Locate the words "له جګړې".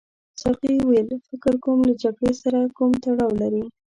1.89-2.33